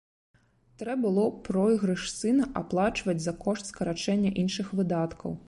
[0.81, 5.31] Трэ было пройгрыш сына аплачваць за кошт скарачэння іншых выдаткаў.